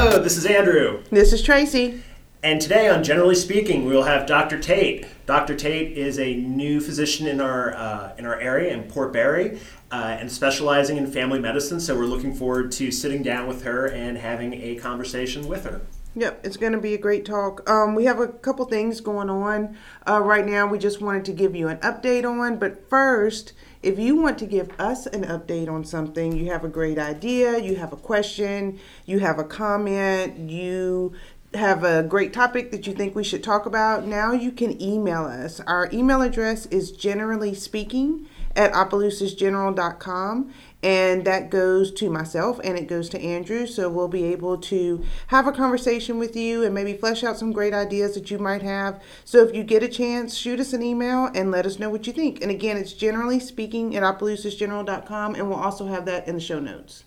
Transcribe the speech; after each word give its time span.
Hello, 0.00 0.22
this 0.22 0.36
is 0.36 0.46
Andrew. 0.46 1.02
This 1.10 1.32
is 1.32 1.42
Tracy. 1.42 2.00
And 2.44 2.60
today 2.60 2.88
on 2.88 3.02
Generally 3.02 3.34
Speaking, 3.34 3.84
we 3.84 3.92
will 3.92 4.04
have 4.04 4.26
Dr. 4.26 4.56
Tate. 4.56 5.04
Dr. 5.26 5.56
Tate 5.56 5.98
is 5.98 6.20
a 6.20 6.36
new 6.36 6.80
physician 6.80 7.26
in 7.26 7.40
our, 7.40 7.74
uh, 7.74 8.14
in 8.16 8.24
our 8.24 8.38
area 8.38 8.72
in 8.72 8.84
Port 8.84 9.12
Barre 9.12 9.58
uh, 9.90 10.16
and 10.20 10.30
specializing 10.30 10.98
in 10.98 11.10
family 11.10 11.40
medicine. 11.40 11.80
So 11.80 11.96
we're 11.96 12.04
looking 12.04 12.32
forward 12.32 12.70
to 12.72 12.92
sitting 12.92 13.24
down 13.24 13.48
with 13.48 13.64
her 13.64 13.86
and 13.86 14.16
having 14.16 14.54
a 14.54 14.76
conversation 14.76 15.48
with 15.48 15.64
her. 15.64 15.80
Yep, 16.14 16.46
it's 16.46 16.56
going 16.56 16.74
to 16.74 16.80
be 16.80 16.94
a 16.94 16.98
great 16.98 17.24
talk. 17.24 17.68
Um, 17.68 17.96
we 17.96 18.04
have 18.04 18.20
a 18.20 18.28
couple 18.28 18.66
things 18.66 19.00
going 19.00 19.28
on 19.28 19.76
uh, 20.08 20.20
right 20.20 20.46
now. 20.46 20.68
We 20.68 20.78
just 20.78 21.00
wanted 21.00 21.24
to 21.24 21.32
give 21.32 21.56
you 21.56 21.66
an 21.66 21.78
update 21.78 22.24
on. 22.24 22.60
But 22.60 22.88
first, 22.88 23.52
if 23.82 23.98
you 23.98 24.16
want 24.16 24.38
to 24.38 24.46
give 24.46 24.70
us 24.80 25.06
an 25.06 25.24
update 25.24 25.68
on 25.68 25.84
something, 25.84 26.36
you 26.36 26.50
have 26.50 26.64
a 26.64 26.68
great 26.68 26.98
idea, 26.98 27.58
you 27.58 27.76
have 27.76 27.92
a 27.92 27.96
question, 27.96 28.78
you 29.06 29.20
have 29.20 29.38
a 29.38 29.44
comment, 29.44 30.50
you 30.50 31.12
have 31.54 31.84
a 31.84 32.02
great 32.02 32.32
topic 32.32 32.70
that 32.70 32.86
you 32.86 32.92
think 32.92 33.14
we 33.14 33.24
should 33.24 33.42
talk 33.42 33.66
about, 33.66 34.06
now 34.06 34.32
you 34.32 34.52
can 34.52 34.80
email 34.82 35.24
us. 35.24 35.60
Our 35.60 35.88
email 35.92 36.20
address 36.22 36.66
is 36.66 36.92
generally 36.92 37.54
speaking 37.54 38.26
at 38.54 38.72
opelousasgeneral.com 38.72 40.52
and 40.82 41.24
that 41.24 41.50
goes 41.50 41.90
to 41.92 42.08
myself 42.08 42.60
and 42.62 42.78
it 42.78 42.86
goes 42.86 43.08
to 43.10 43.20
Andrew. 43.20 43.66
So 43.66 43.88
we'll 43.88 44.08
be 44.08 44.24
able 44.24 44.58
to 44.58 45.04
have 45.28 45.46
a 45.46 45.52
conversation 45.52 46.18
with 46.18 46.36
you 46.36 46.62
and 46.62 46.74
maybe 46.74 46.92
flesh 46.92 47.24
out 47.24 47.36
some 47.36 47.52
great 47.52 47.74
ideas 47.74 48.14
that 48.14 48.30
you 48.30 48.38
might 48.38 48.62
have. 48.62 49.02
So 49.24 49.44
if 49.44 49.54
you 49.54 49.64
get 49.64 49.82
a 49.82 49.88
chance, 49.88 50.36
shoot 50.36 50.60
us 50.60 50.72
an 50.72 50.82
email 50.82 51.30
and 51.34 51.50
let 51.50 51.66
us 51.66 51.78
know 51.78 51.90
what 51.90 52.06
you 52.06 52.12
think. 52.12 52.42
And 52.42 52.50
again, 52.50 52.76
it's 52.76 52.92
generally 52.92 53.40
speaking 53.40 53.96
at 53.96 54.02
opelousasgeneral.com 54.02 55.34
and 55.34 55.48
we'll 55.48 55.58
also 55.58 55.86
have 55.86 56.06
that 56.06 56.28
in 56.28 56.36
the 56.36 56.40
show 56.40 56.60
notes. 56.60 57.04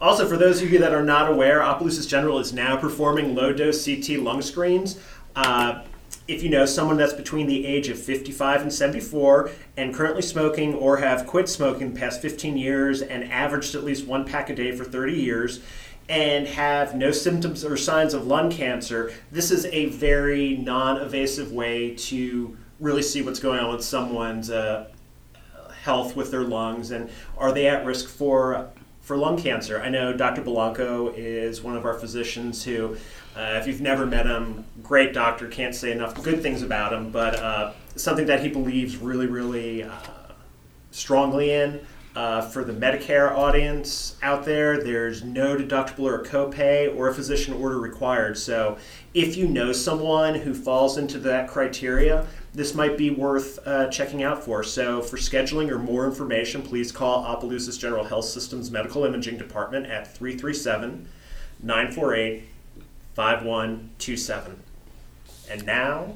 Also, 0.00 0.28
for 0.28 0.36
those 0.36 0.62
of 0.62 0.70
you 0.70 0.78
that 0.78 0.94
are 0.94 1.02
not 1.02 1.28
aware, 1.30 1.60
Opelousas 1.60 2.06
General 2.06 2.38
is 2.38 2.52
now 2.52 2.76
performing 2.76 3.34
low 3.34 3.52
dose 3.52 3.84
CT 3.84 4.20
lung 4.20 4.42
screens. 4.42 5.00
Uh, 5.34 5.82
if 6.28 6.42
you 6.42 6.50
know 6.50 6.66
someone 6.66 6.98
that's 6.98 7.14
between 7.14 7.46
the 7.46 7.66
age 7.66 7.88
of 7.88 7.98
55 7.98 8.60
and 8.60 8.72
74 8.72 9.50
and 9.78 9.94
currently 9.94 10.20
smoking 10.20 10.74
or 10.74 10.98
have 10.98 11.26
quit 11.26 11.48
smoking 11.48 11.94
the 11.94 11.98
past 11.98 12.20
15 12.20 12.58
years 12.58 13.00
and 13.00 13.24
averaged 13.32 13.74
at 13.74 13.82
least 13.82 14.06
one 14.06 14.26
pack 14.26 14.50
a 14.50 14.54
day 14.54 14.70
for 14.72 14.84
30 14.84 15.14
years 15.14 15.60
and 16.10 16.46
have 16.46 16.94
no 16.94 17.10
symptoms 17.10 17.64
or 17.64 17.76
signs 17.78 18.12
of 18.12 18.26
lung 18.26 18.50
cancer, 18.50 19.12
this 19.30 19.50
is 19.50 19.66
a 19.66 19.86
very 19.86 20.56
non 20.56 21.00
invasive 21.00 21.50
way 21.50 21.94
to 21.94 22.56
really 22.78 23.02
see 23.02 23.22
what's 23.22 23.40
going 23.40 23.58
on 23.58 23.72
with 23.72 23.84
someone's 23.84 24.50
uh, 24.50 24.86
health 25.82 26.14
with 26.14 26.30
their 26.30 26.44
lungs 26.44 26.90
and 26.90 27.08
are 27.38 27.52
they 27.52 27.66
at 27.66 27.86
risk 27.86 28.06
for 28.06 28.70
for 29.08 29.16
lung 29.16 29.38
cancer. 29.38 29.80
I 29.80 29.88
know 29.88 30.12
Dr. 30.12 30.42
Blanco 30.42 31.08
is 31.16 31.62
one 31.62 31.74
of 31.74 31.86
our 31.86 31.94
physicians 31.94 32.62
who, 32.62 32.94
uh, 33.34 33.56
if 33.58 33.66
you've 33.66 33.80
never 33.80 34.04
met 34.04 34.26
him, 34.26 34.66
great 34.82 35.14
doctor, 35.14 35.48
can't 35.48 35.74
say 35.74 35.92
enough 35.92 36.22
good 36.22 36.42
things 36.42 36.62
about 36.62 36.92
him, 36.92 37.10
but 37.10 37.34
uh, 37.36 37.72
something 37.96 38.26
that 38.26 38.40
he 38.40 38.50
believes 38.50 38.98
really, 38.98 39.26
really 39.26 39.82
uh, 39.82 39.90
strongly 40.90 41.52
in. 41.52 41.80
Uh, 42.14 42.42
for 42.42 42.64
the 42.64 42.72
Medicare 42.72 43.30
audience 43.30 44.16
out 44.22 44.44
there, 44.44 44.82
there's 44.82 45.22
no 45.24 45.56
deductible 45.56 46.00
or 46.00 46.22
copay 46.22 46.94
or 46.94 47.08
a 47.08 47.14
physician 47.14 47.54
order 47.54 47.78
required. 47.78 48.36
So, 48.36 48.76
if 49.14 49.36
you 49.36 49.46
know 49.46 49.72
someone 49.72 50.34
who 50.34 50.52
falls 50.52 50.98
into 50.98 51.18
that 51.20 51.48
criteria, 51.48 52.26
this 52.54 52.74
might 52.74 52.96
be 52.96 53.10
worth 53.10 53.58
uh, 53.66 53.88
checking 53.88 54.22
out 54.22 54.42
for. 54.42 54.62
So, 54.62 55.02
for 55.02 55.16
scheduling 55.16 55.70
or 55.70 55.78
more 55.78 56.06
information, 56.06 56.62
please 56.62 56.90
call 56.90 57.24
Opelousas 57.24 57.78
General 57.78 58.04
Health 58.04 58.24
Systems 58.24 58.70
Medical 58.70 59.04
Imaging 59.04 59.38
Department 59.38 59.86
at 59.86 60.14
337 60.14 61.08
948 61.62 62.44
5127. 63.14 64.62
And 65.50 65.66
now, 65.66 66.14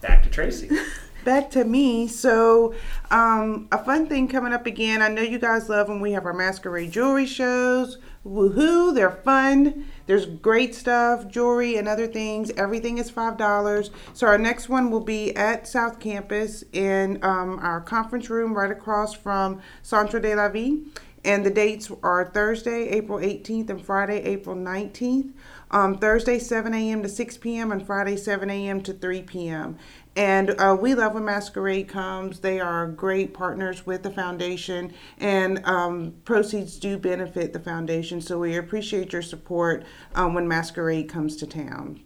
back 0.00 0.22
to 0.22 0.30
Tracy. 0.30 0.70
back 1.24 1.50
to 1.50 1.64
me. 1.64 2.06
So, 2.06 2.74
um, 3.10 3.68
a 3.72 3.82
fun 3.82 4.06
thing 4.06 4.28
coming 4.28 4.52
up 4.52 4.66
again. 4.66 5.02
I 5.02 5.08
know 5.08 5.22
you 5.22 5.38
guys 5.38 5.68
love 5.68 5.88
when 5.88 6.00
we 6.00 6.12
have 6.12 6.26
our 6.26 6.32
masquerade 6.32 6.92
jewelry 6.92 7.26
shows. 7.26 7.98
Woohoo! 8.24 8.94
They're 8.94 9.10
fun. 9.10 9.86
There's 10.06 10.26
great 10.26 10.74
stuff, 10.74 11.28
jewelry 11.28 11.76
and 11.76 11.86
other 11.88 12.06
things. 12.06 12.50
Everything 12.52 12.98
is 12.98 13.10
five 13.10 13.36
dollars. 13.36 13.90
So 14.12 14.26
our 14.26 14.38
next 14.38 14.68
one 14.68 14.90
will 14.90 15.00
be 15.00 15.34
at 15.36 15.68
South 15.68 16.00
Campus 16.00 16.64
in 16.72 17.18
um, 17.22 17.58
our 17.60 17.80
conference 17.80 18.30
room, 18.30 18.54
right 18.54 18.70
across 18.70 19.14
from 19.14 19.60
Centre 19.82 20.20
de 20.20 20.34
la 20.34 20.48
Vie. 20.48 20.78
And 21.24 21.44
the 21.44 21.50
dates 21.50 21.90
are 22.02 22.26
Thursday, 22.26 22.88
April 22.90 23.18
18th, 23.18 23.70
and 23.70 23.82
Friday, 23.82 24.22
April 24.24 24.54
19th. 24.54 25.32
Um, 25.70 25.96
Thursday, 25.98 26.38
7 26.38 26.74
a.m. 26.74 27.02
to 27.02 27.08
6 27.08 27.38
p.m., 27.38 27.72
and 27.72 27.84
Friday, 27.84 28.16
7 28.16 28.50
a.m. 28.50 28.82
to 28.82 28.92
3 28.92 29.22
p.m. 29.22 29.78
And 30.16 30.50
uh, 30.60 30.76
we 30.80 30.94
love 30.94 31.14
when 31.14 31.24
Masquerade 31.24 31.88
comes. 31.88 32.40
They 32.40 32.60
are 32.60 32.86
great 32.86 33.34
partners 33.34 33.84
with 33.84 34.04
the 34.04 34.10
foundation, 34.10 34.92
and 35.18 35.64
um, 35.64 36.14
proceeds 36.24 36.76
do 36.76 36.96
benefit 36.98 37.52
the 37.52 37.58
foundation. 37.58 38.20
So 38.20 38.38
we 38.38 38.56
appreciate 38.56 39.12
your 39.12 39.22
support 39.22 39.84
um, 40.14 40.34
when 40.34 40.46
Masquerade 40.46 41.08
comes 41.08 41.36
to 41.36 41.46
town. 41.46 42.00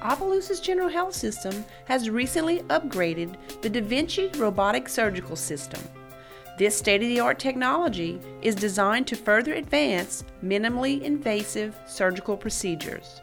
Opelousas 0.00 0.60
General 0.60 0.88
Health 0.88 1.12
System 1.12 1.64
has 1.84 2.08
recently 2.08 2.60
upgraded 2.70 3.36
the 3.60 3.68
Da 3.68 3.82
Vinci 3.82 4.28
robotic 4.38 4.88
surgical 4.88 5.36
system. 5.36 5.82
This 6.58 6.76
state 6.76 7.02
of 7.02 7.08
the 7.08 7.20
art 7.20 7.38
technology 7.38 8.20
is 8.42 8.56
designed 8.56 9.06
to 9.06 9.14
further 9.14 9.54
advance 9.54 10.24
minimally 10.44 11.00
invasive 11.02 11.76
surgical 11.86 12.36
procedures. 12.36 13.20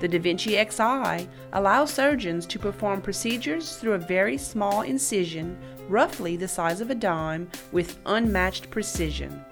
The 0.00 0.08
Da 0.08 0.18
Vinci 0.18 0.50
Xi 0.50 1.26
allows 1.54 1.90
surgeons 1.90 2.44
to 2.44 2.58
perform 2.58 3.00
procedures 3.00 3.76
through 3.76 3.94
a 3.94 3.98
very 3.98 4.36
small 4.36 4.82
incision, 4.82 5.56
roughly 5.88 6.36
the 6.36 6.46
size 6.46 6.82
of 6.82 6.90
a 6.90 6.94
dime, 6.94 7.48
with 7.72 7.98
unmatched 8.04 8.68
precision. 8.68 9.42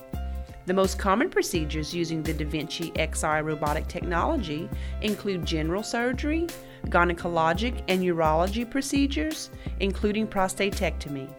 The 0.66 0.74
most 0.74 0.98
common 0.98 1.30
procedures 1.30 1.94
using 1.94 2.22
the 2.22 2.34
Da 2.34 2.44
Vinci 2.44 2.92
Xi 2.94 3.40
robotic 3.40 3.88
technology 3.88 4.68
include 5.00 5.46
general 5.46 5.82
surgery, 5.82 6.48
gynecologic 6.88 7.82
and 7.88 8.02
urology 8.02 8.70
procedures, 8.70 9.48
including 9.80 10.26
prostatectomy. 10.26 11.30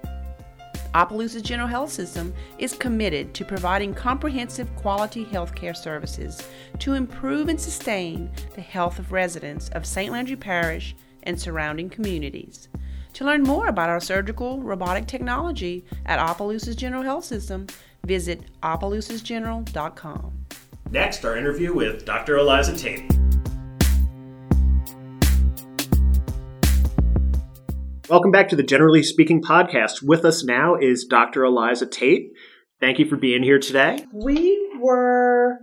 Opelousas 0.96 1.42
General 1.42 1.68
Health 1.68 1.92
System 1.92 2.34
is 2.60 2.76
committed 2.76 3.34
to 3.34 3.46
providing 3.46 3.94
comprehensive 3.94 4.74
quality 4.76 5.26
healthcare 5.26 5.76
services 5.76 6.48
to 6.80 6.94
improve 6.94 7.50
and 7.50 7.60
sustain 7.60 8.30
the 8.54 8.62
health 8.62 9.00
of 9.00 9.12
residents 9.12 9.70
of 9.70 9.86
St. 9.86 10.12
Landry 10.12 10.36
Parish 10.36 10.96
and 11.24 11.40
surrounding 11.40 11.90
communities. 11.90 12.68
To 13.14 13.26
learn 13.26 13.44
more 13.44 13.68
about 13.68 13.90
our 13.90 14.00
surgical 14.00 14.62
robotic 14.62 15.08
technology 15.08 15.84
at 16.06 16.20
Opelousas 16.20 16.76
General 16.76 17.04
Health 17.04 17.26
System, 17.26 17.68
visit 18.06 18.42
opelousasgeneral.com. 18.62 20.46
Next, 20.92 21.26
our 21.26 21.38
interview 21.38 21.74
with 21.74 22.06
Dr. 22.06 22.38
Eliza 22.38 22.78
Tate. 22.78 23.23
Welcome 28.14 28.30
back 28.30 28.50
to 28.50 28.56
the 28.56 28.62
Generally 28.62 29.02
Speaking 29.02 29.42
podcast. 29.42 30.04
With 30.04 30.24
us 30.24 30.44
now 30.44 30.76
is 30.76 31.04
Dr. 31.04 31.46
Eliza 31.46 31.88
Tate. 31.88 32.30
Thank 32.80 33.00
you 33.00 33.08
for 33.08 33.18
being 33.18 33.42
here 33.42 33.58
today. 33.58 34.06
We 34.14 34.70
were 34.80 35.58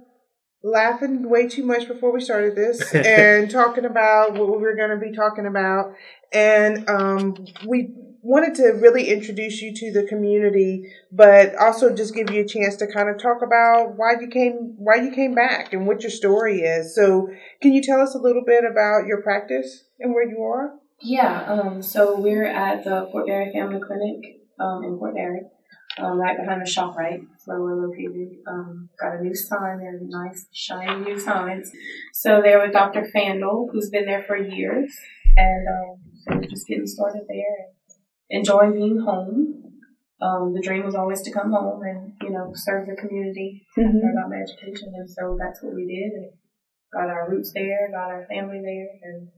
laughing 0.65 1.31
way 1.31 1.47
too 1.47 1.65
much 1.65 1.87
before 1.87 2.13
we 2.13 2.21
started 2.21 2.57
this 2.57 2.93
and 2.93 3.49
talking 3.49 3.85
about 3.85 4.33
what 4.33 4.49
we 4.49 4.59
were 4.59 4.75
going 4.75 4.91
to 4.91 4.97
be 4.97 5.15
talking 5.15 5.47
about. 5.47 5.95
And 6.33 6.91
um, 6.91 7.37
we 7.69 7.91
wanted 8.21 8.57
to 8.57 8.71
really 8.81 9.09
introduce 9.09 9.63
you 9.63 9.73
to 9.73 9.93
the 9.93 10.09
community, 10.09 10.93
but 11.13 11.55
also 11.55 11.95
just 11.95 12.17
give 12.17 12.31
you 12.31 12.43
a 12.43 12.49
chance 12.49 12.75
to 12.79 12.93
kind 12.93 13.09
of 13.09 13.23
talk 13.23 13.43
about 13.43 13.97
why 13.97 14.15
you 14.21 14.27
came 14.27 14.75
why 14.77 14.97
you 14.97 15.13
came 15.13 15.37
back 15.37 15.73
and 15.73 15.87
what 15.87 16.03
your 16.03 16.11
story 16.11 16.63
is. 16.63 16.97
So, 16.97 17.29
can 17.63 17.73
you 17.73 17.81
tell 17.81 18.01
us 18.01 18.17
a 18.17 18.19
little 18.19 18.43
bit 18.45 18.65
about 18.69 19.07
your 19.07 19.23
practice 19.23 19.85
and 20.01 20.13
where 20.13 20.29
you 20.29 20.43
are? 20.43 20.80
Yeah, 21.03 21.45
um, 21.49 21.83
so 21.83 22.21
we're 22.21 22.47
at 22.47 22.85
the 22.85 23.09
Port 23.11 23.27
Barre 23.27 23.51
Family 23.53 23.81
Clinic 23.81 24.41
um, 24.59 24.85
in 24.85 24.99
Port 24.99 25.15
Barre, 25.15 25.41
um, 25.99 26.19
right 26.19 26.37
behind 26.37 26.61
the 26.61 26.71
ShopRite. 26.71 27.27
where 27.47 27.61
we're 27.61 27.87
located. 27.87 28.37
Um, 28.47 28.91
got 29.01 29.17
a 29.17 29.23
new 29.23 29.35
sign 29.35 29.79
there, 29.79 29.99
nice, 30.03 30.47
shiny 30.53 31.05
new 31.05 31.19
signs. 31.19 31.71
So 32.13 32.43
there 32.43 32.61
with 32.61 32.73
Dr. 32.73 33.09
Fandel, 33.15 33.69
who's 33.73 33.89
been 33.89 34.05
there 34.05 34.23
for 34.23 34.37
years, 34.37 34.93
and 35.37 35.67
um, 35.69 35.97
so 36.17 36.37
we're 36.37 36.49
just 36.49 36.67
getting 36.67 36.87
started 36.87 37.23
there 37.29 37.57
and 38.29 38.41
enjoying 38.41 38.73
being 38.73 39.01
home. 39.01 39.57
Um, 40.21 40.53
the 40.53 40.61
dream 40.61 40.85
was 40.85 40.95
always 40.95 41.23
to 41.23 41.33
come 41.33 41.51
home 41.51 41.81
and 41.83 42.13
you 42.21 42.31
know 42.31 42.53
serve 42.55 42.87
the 42.87 42.95
community 42.95 43.67
mm-hmm. 43.79 43.97
I 43.97 44.29
my 44.29 44.37
education, 44.37 44.93
and 44.95 45.09
so 45.09 45.39
that's 45.41 45.63
what 45.63 45.75
we 45.75 45.87
did. 45.87 46.13
And 46.13 46.33
got 46.93 47.09
our 47.09 47.31
roots 47.31 47.53
there, 47.55 47.91
got 47.91 48.11
our 48.11 48.27
family 48.29 48.61
there, 48.63 48.89
and 49.03 49.29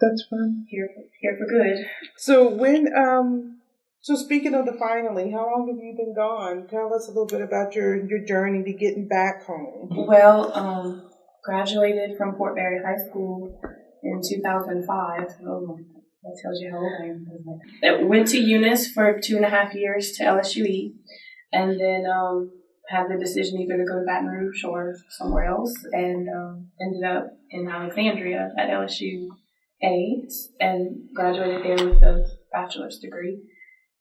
that's 0.00 0.24
fun. 0.30 0.66
Here, 0.68 0.88
here 1.20 1.36
for 1.38 1.46
good. 1.46 1.86
So 2.16 2.48
when 2.48 2.88
um, 2.96 3.58
So 4.00 4.14
speaking 4.14 4.54
of 4.54 4.64
the 4.66 4.76
finally, 4.78 5.30
how 5.30 5.44
long 5.44 5.68
have 5.68 5.82
you 5.82 5.94
been 5.96 6.14
gone? 6.14 6.66
Tell 6.68 6.94
us 6.94 7.08
a 7.08 7.10
little 7.10 7.26
bit 7.26 7.42
about 7.42 7.74
your 7.74 7.96
your 8.08 8.24
journey 8.24 8.62
to 8.64 8.72
getting 8.72 9.08
back 9.08 9.44
home. 9.44 9.88
Well, 9.90 10.52
um, 10.54 11.10
graduated 11.44 12.16
from 12.16 12.34
Port 12.34 12.54
Barre 12.54 12.82
High 12.84 13.08
School 13.08 13.60
in 14.02 14.20
2005. 14.22 15.28
Oh, 15.46 15.78
that 16.22 16.38
tells 16.42 16.60
you 16.60 16.70
how 16.70 16.78
old 16.78 16.92
I 17.02 17.90
am. 17.90 18.00
I 18.00 18.02
went 18.04 18.28
to 18.28 18.38
Eunice 18.38 18.92
for 18.92 19.18
two 19.20 19.36
and 19.36 19.44
a 19.44 19.50
half 19.50 19.74
years 19.74 20.12
to 20.12 20.24
LSUE, 20.24 20.92
and 21.52 21.80
then 21.80 22.04
um, 22.06 22.52
had 22.88 23.08
the 23.08 23.18
decision 23.18 23.60
either 23.60 23.76
to 23.76 23.84
go 23.84 23.98
to 23.98 24.04
Baton 24.06 24.28
Rouge 24.28 24.62
or 24.64 24.94
somewhere 25.10 25.46
else, 25.46 25.74
and 25.92 26.28
um, 26.28 26.68
ended 26.80 27.04
up 27.04 27.36
in 27.50 27.68
Alexandria 27.68 28.52
at 28.56 28.70
LSU 28.70 29.28
A, 29.82 30.22
and 30.60 31.08
graduated 31.14 31.64
there 31.64 31.88
with 31.88 32.02
a 32.02 32.24
bachelor's 32.52 32.98
degree. 32.98 33.40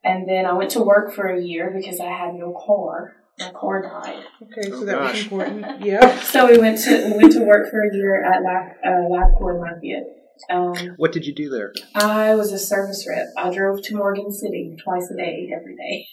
And 0.04 0.28
then 0.28 0.46
I 0.46 0.54
went 0.54 0.72
to 0.72 0.82
work 0.82 1.14
for 1.14 1.28
a 1.28 1.42
year 1.42 1.72
because 1.76 2.00
I 2.00 2.06
had 2.12 2.34
no 2.36 2.54
car. 2.66 3.14
My 3.40 3.52
car 3.52 3.82
died. 3.84 4.24
Okay, 4.42 4.70
so 4.70 4.78
Oh, 4.78 4.86
that 4.86 5.00
was 5.00 5.22
important. 5.24 5.66
Yeah. 5.86 6.20
So 6.22 6.48
we 6.50 6.58
went 6.58 6.80
to 6.80 7.06
we 7.12 7.18
went 7.18 7.34
to 7.34 7.44
work 7.44 7.70
for 7.70 7.82
a 7.82 7.94
year 7.96 8.24
at 8.26 8.42
Lab, 8.44 8.72
uh, 8.84 9.08
LabCorp 9.10 9.56
in 9.56 9.62
Lafayette. 9.62 10.08
Um, 10.50 10.96
What 10.98 11.12
did 11.12 11.26
you 11.26 11.34
do 11.36 11.50
there? 11.50 11.72
I 11.96 12.36
was 12.36 12.52
a 12.52 12.60
service 12.60 13.06
rep. 13.08 13.28
I 13.38 13.54
drove 13.54 13.82
to 13.84 13.96
Morgan 13.96 14.32
City 14.32 14.76
twice 14.84 15.10
a 15.12 15.16
day, 15.16 15.50
every 15.56 15.76
day. 15.76 16.08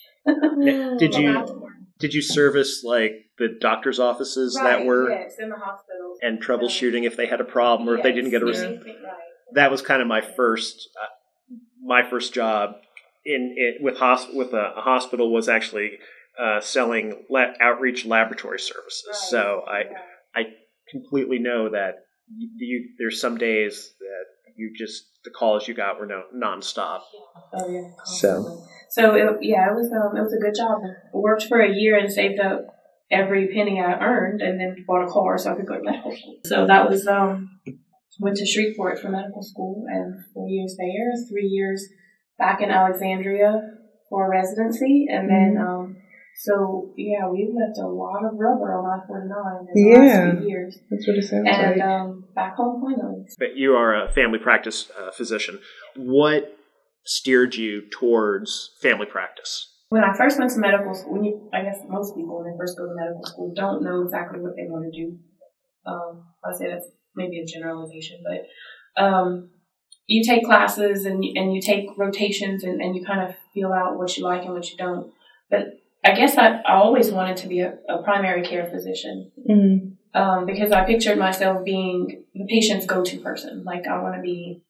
Did 0.99 1.15
you 1.15 1.69
did 1.99 2.13
you 2.15 2.21
service 2.23 2.83
like 2.85 3.13
the 3.39 3.49
doctor's 3.61 3.99
offices 4.01 4.59
Right, 4.61 4.79
that 4.79 4.87
were 4.87 5.11
yes 5.11 5.37
in 5.39 5.49
the 5.49 5.57
hospital 5.57 6.17
and 6.23 6.43
troubleshooting 6.43 7.05
if 7.05 7.17
they 7.17 7.27
had 7.27 7.41
a 7.41 7.45
problem 7.45 7.89
or 7.89 7.97
if 7.97 8.03
they 8.03 8.13
didn't 8.13 8.31
get 8.31 8.43
a 8.43 8.47
receipt? 8.47 8.81
res- 8.85 8.97
right. 9.05 9.15
That 9.53 9.71
was 9.71 9.83
kind 9.83 10.03
of 10.03 10.09
my 10.09 10.21
first 10.21 10.89
uh, 11.01 11.07
my 11.85 12.03
first 12.09 12.33
job 12.35 12.77
in 13.25 13.55
it 13.57 13.83
with 13.83 13.99
hos- 13.99 14.29
with 14.33 14.53
a, 14.53 14.75
a 14.77 14.81
hospital 14.81 15.33
was 15.33 15.49
actually 15.49 15.99
uh, 16.39 16.61
selling 16.61 17.25
la- 17.31 17.53
outreach 17.61 18.05
laboratory 18.05 18.59
services. 18.59 19.05
Right, 19.09 19.17
So 19.17 19.63
I 19.69 19.83
yeah. 20.41 20.45
completely 20.91 21.39
know 21.39 21.71
that 21.71 22.05
you, 22.37 22.49
you 22.59 22.89
there's 22.99 23.21
some 23.21 23.39
days 23.39 23.95
that 24.01 24.25
you 24.57 24.73
just 24.77 25.05
the 25.25 25.31
calls 25.31 25.67
you 25.69 25.75
got 25.75 25.99
were 25.99 26.07
no 26.07 26.23
nonstop. 26.35 27.01
Oh 27.53 27.69
yeah. 27.69 27.91
So- 28.05 28.35
constantly. 28.43 28.69
So 28.91 29.15
it, 29.17 29.39
yeah, 29.43 29.71
it 29.71 29.75
was 29.75 29.91
um, 29.93 30.17
it 30.17 30.23
was 30.23 30.33
a 30.33 30.39
good 30.39 30.55
job. 30.55 30.79
I 30.85 31.17
worked 31.17 31.47
for 31.47 31.61
a 31.61 31.69
year 31.69 31.99
and 31.99 32.13
saved 32.13 32.39
up 32.39 32.61
every 33.11 33.49
penny 33.49 33.81
I 33.81 33.95
earned, 33.95 34.41
and 34.41 34.61
then 34.61 34.85
bought 34.87 35.09
a 35.09 35.11
car 35.11 35.37
so 35.37 35.51
I 35.51 35.57
could 35.57 35.67
go 35.67 35.75
to 35.79 35.83
medical. 35.83 36.17
So 36.47 36.67
that 36.69 36.89
was 36.89 37.05
um 37.09 37.54
went 38.21 38.37
to 38.37 38.47
Shreveport 38.47 39.01
for 39.01 39.11
medical 39.11 39.43
school 39.43 39.85
and 39.89 40.15
four 40.33 40.49
years 40.49 40.77
there, 40.79 41.13
three 41.29 41.47
years 41.47 41.85
back 42.39 42.61
in 42.61 42.71
Alexandria 42.71 43.61
for 44.09 44.31
residency, 44.31 45.07
and 45.11 45.29
then 45.29 45.57
um 45.61 45.97
so 46.37 46.93
yeah, 46.97 47.29
we 47.29 47.53
left 47.55 47.79
a 47.79 47.87
lot 47.87 48.25
of 48.25 48.33
rubber 48.35 48.75
on 48.75 49.01
I 49.01 49.07
forty 49.07 49.29
nine 49.29 49.67
in 49.69 49.75
the 49.75 49.91
Yeah. 49.91 49.99
last 49.99 50.41
few 50.41 50.49
years, 50.49 50.79
That's 50.91 51.07
what 51.07 51.17
it 51.17 51.23
sounds 51.23 51.49
and 51.49 51.77
like. 51.79 51.83
um 51.89 52.25
back 52.35 52.57
home 52.57 52.83
finally. 52.83 53.25
But 53.39 53.57
you 53.57 53.75
are 53.77 53.95
a 54.05 54.11
family 54.11 54.39
practice 54.39 54.91
uh, 54.99 55.11
physician. 55.13 55.61
What 55.97 56.57
steered 57.05 57.55
you 57.55 57.83
towards 57.91 58.71
family 58.81 59.07
practice? 59.07 59.71
when 59.91 60.03
I 60.03 60.13
first 60.17 60.41
went 60.41 60.51
to 60.51 60.59
medical 60.59 60.93
school, 60.93 61.13
when 61.13 61.23
you, 61.25 61.49
I 61.53 61.63
guess 61.63 61.79
most 61.89 62.17
people 62.17 62.43
when 62.43 62.51
they 62.51 62.59
first 62.59 62.77
go 62.77 62.85
to 62.85 62.95
medical 62.97 63.23
school 63.27 63.53
don't 63.55 63.85
know 63.85 64.03
exactly 64.03 64.41
what 64.41 64.57
they 64.57 64.67
want 64.67 64.91
to 64.91 64.91
do. 64.91 65.17
Um, 65.87 66.25
I 66.45 66.51
say 66.59 66.67
that's 66.71 66.89
maybe 67.17 67.41
a 67.41 67.47
generalization, 67.47 68.23
but 68.25 69.03
um, 69.03 69.51
you 70.07 70.23
take 70.25 70.45
classes 70.45 71.05
and 71.05 71.25
you, 71.25 71.33
and 71.37 71.55
you 71.55 71.61
take 71.61 71.87
rotations 71.97 72.65
and, 72.65 72.81
and 72.81 72.95
you 72.95 73.05
kind 73.05 73.29
of 73.29 73.35
feel 73.53 73.73
out 73.73 73.97
what 73.97 74.17
you 74.17 74.25
like 74.25 74.43
and 74.45 74.53
what 74.53 74.71
you 74.71 74.77
don't. 74.77 75.13
But 75.51 75.81
I 76.05 76.13
guess 76.15 76.37
I, 76.37 76.61
I 76.61 76.75
always 76.75 77.11
wanted 77.11 77.39
to 77.39 77.49
be 77.49 77.61
a, 77.61 77.75
a 77.89 78.03
primary 78.03 78.43
care 78.43 78.67
physician 78.67 79.31
Mm. 79.49 79.97
um, 80.15 80.47
because 80.47 80.73
I 80.73 80.85
pictured 80.85 81.19
myself 81.19 81.65
being 81.65 82.25
the 82.35 82.47
patient's 82.49 82.87
go-to 82.87 83.19
person. 83.19 83.65
Like 83.65 83.87
I 83.87 84.01
want 84.03 84.15
to 84.17 84.23
be 84.23 84.63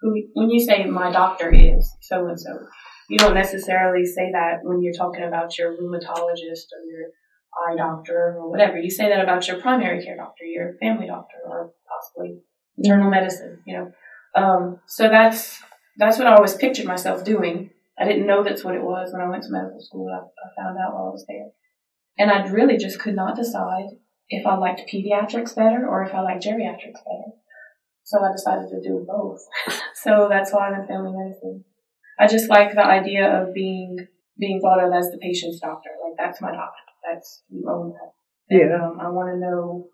who 0.00 0.22
when 0.34 0.50
you 0.50 0.60
say 0.64 0.84
my 0.84 1.10
doctor 1.10 1.50
is 1.52 1.90
so 2.00 2.26
and 2.26 2.38
so, 2.38 2.58
you 3.08 3.18
don't 3.18 3.34
necessarily 3.34 4.04
say 4.04 4.30
that 4.32 4.58
when 4.62 4.82
you're 4.82 4.92
talking 4.92 5.24
about 5.24 5.56
your 5.58 5.72
rheumatologist 5.72 6.66
or 6.74 6.82
your 6.90 7.08
eye 7.66 7.76
doctor 7.76 8.36
or 8.38 8.50
whatever. 8.50 8.78
You 8.78 8.90
say 8.90 9.08
that 9.08 9.22
about 9.22 9.46
your 9.46 9.60
primary 9.60 10.04
care 10.04 10.16
doctor, 10.16 10.44
your 10.44 10.74
family 10.80 11.06
doctor, 11.06 11.36
or 11.44 11.72
possibly 11.88 12.38
internal 12.76 13.10
medicine. 13.10 13.60
You 13.66 13.76
know, 13.76 13.92
um, 14.34 14.80
so 14.86 15.08
that's 15.08 15.60
that's 15.96 16.18
what 16.18 16.26
I 16.26 16.34
always 16.34 16.54
pictured 16.54 16.86
myself 16.86 17.24
doing. 17.24 17.70
I 17.98 18.04
didn't 18.04 18.26
know 18.26 18.42
that's 18.42 18.64
what 18.64 18.74
it 18.74 18.82
was 18.82 19.12
when 19.12 19.22
I 19.22 19.28
went 19.28 19.44
to 19.44 19.50
medical 19.50 19.80
school. 19.80 20.08
I, 20.08 20.18
I 20.18 20.62
found 20.62 20.76
out 20.78 20.94
while 20.94 21.08
I 21.08 21.10
was 21.10 21.24
there, 21.28 21.50
and 22.18 22.30
I 22.30 22.50
really 22.50 22.76
just 22.76 22.98
could 22.98 23.14
not 23.14 23.36
decide 23.36 23.86
if 24.28 24.46
I 24.46 24.56
liked 24.56 24.90
pediatrics 24.92 25.54
better 25.54 25.86
or 25.86 26.02
if 26.02 26.14
I 26.14 26.20
liked 26.20 26.44
geriatrics 26.44 27.04
better. 27.04 27.30
So 28.04 28.22
I 28.22 28.32
decided 28.32 28.68
to 28.70 28.82
do 28.82 29.04
both. 29.06 29.40
so 29.94 30.28
that's 30.28 30.52
why 30.52 30.68
I'm 30.68 30.80
in 30.80 30.86
family 30.86 31.12
medicine. 31.12 31.64
I 32.18 32.26
just 32.26 32.50
like 32.50 32.74
the 32.74 32.84
idea 32.84 33.26
of 33.26 33.54
being 33.54 33.96
being 34.38 34.60
thought 34.60 34.82
of 34.82 34.92
as 34.92 35.10
the 35.10 35.18
patient's 35.18 35.60
doctor. 35.60 35.90
Like 36.02 36.16
that's 36.18 36.40
my 36.40 36.50
doctor. 36.50 36.83
That's 37.04 37.42
you 37.50 37.68
own 37.68 37.92
that. 37.92 38.12
And, 38.50 38.60
Yeah. 38.70 38.86
um, 38.86 39.00
I 39.00 39.08
want 39.10 39.32
to 39.32 39.38
know 39.38 39.88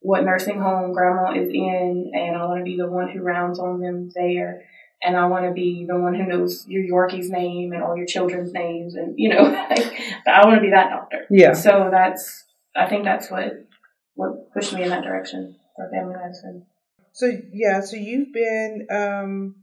what 0.00 0.24
nursing 0.24 0.60
home 0.60 0.92
grandma 0.92 1.32
is 1.32 1.48
in, 1.48 2.12
and 2.14 2.36
I 2.36 2.46
want 2.46 2.60
to 2.60 2.64
be 2.64 2.76
the 2.76 2.88
one 2.88 3.08
who 3.08 3.20
rounds 3.22 3.58
on 3.58 3.80
them 3.80 4.10
there. 4.14 4.62
And 5.02 5.16
I 5.16 5.26
want 5.26 5.44
to 5.44 5.52
be 5.52 5.84
the 5.86 5.98
one 5.98 6.14
who 6.14 6.24
knows 6.26 6.66
your 6.68 6.82
Yorkie's 6.82 7.28
name 7.30 7.72
and 7.72 7.82
all 7.82 7.96
your 7.96 8.06
children's 8.06 8.52
names, 8.52 8.94
and 8.94 9.14
you 9.18 9.28
know, 9.28 9.42
like, 9.70 10.00
I 10.26 10.44
want 10.44 10.56
to 10.56 10.62
be 10.62 10.70
that 10.70 10.90
doctor. 10.90 11.26
Yeah. 11.30 11.52
So 11.52 11.88
that's, 11.90 12.44
I 12.74 12.86
think 12.88 13.04
that's 13.04 13.30
what 13.30 13.66
what 14.14 14.52
pushed 14.54 14.72
me 14.72 14.82
in 14.82 14.88
that 14.88 15.04
direction 15.04 15.56
for 15.76 15.90
family 15.90 16.14
medicine. 16.14 16.64
So 17.12 17.30
yeah, 17.52 17.80
so 17.80 17.96
you've 17.96 18.32
been 18.32 18.86
um 18.90 19.56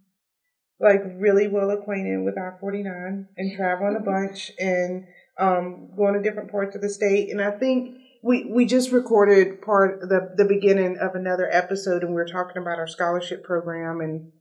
like 0.80 1.02
really 1.16 1.48
well 1.48 1.72
acquainted 1.72 2.24
with 2.24 2.38
I 2.38 2.52
forty 2.60 2.84
nine 2.84 3.28
and 3.38 3.56
traveling 3.56 3.96
a 3.96 4.00
bunch 4.00 4.52
and 4.60 5.06
um 5.40 5.92
going 5.96 6.14
to 6.14 6.22
different 6.22 6.52
parts 6.52 6.76
of 6.76 6.82
the 6.82 6.90
state. 6.90 7.30
And 7.32 7.42
I 7.42 7.52
think 7.52 7.98
we 8.22 8.46
we 8.46 8.66
just 8.66 8.92
recorded 8.92 9.62
part 9.62 10.02
the 10.02 10.34
the 10.36 10.46
beginning 10.46 10.98
of 10.98 11.16
another 11.16 11.50
episode 11.52 12.04
and 12.04 12.12
we 12.12 12.16
were 12.16 12.26
talking 12.26 12.62
about 12.62 12.80
our 12.80 12.88
scholarship 12.88 13.44
program 13.44 14.00
and 14.00 14.32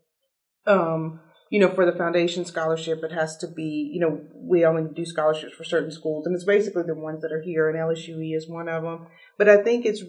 um 0.67 1.21
you 1.50 1.59
know 1.59 1.69
for 1.69 1.85
the 1.85 1.99
foundation 1.99 2.44
scholarship 2.44 3.02
it 3.02 3.11
has 3.11 3.37
to 3.37 3.49
be 3.49 3.90
you 3.93 4.00
know 4.00 4.21
we 4.35 4.64
only 4.64 4.85
do 4.95 5.05
scholarships 5.05 5.55
for 5.55 5.64
certain 5.64 5.90
schools 5.90 6.26
and 6.26 6.35
it's 6.35 6.45
basically 6.45 6.85
the 6.85 6.95
ones 6.95 7.23
that 7.23 7.33
are 7.33 7.43
here 7.43 7.69
and 7.69 7.76
LSUE 7.76 8.37
is 8.37 8.49
one 8.49 8.69
of 8.69 8.85
them 8.85 9.09
but 9.37 9.49
I 9.49 9.62
think 9.62 9.85
it's 9.85 10.05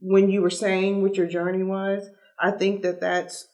when 0.00 0.30
you 0.30 0.42
were 0.42 0.50
saying 0.50 1.02
what 1.02 1.16
your 1.16 1.26
journey 1.26 1.62
was, 1.62 2.08
I 2.38 2.52
think 2.52 2.82
that 2.82 3.00
that's, 3.00 3.48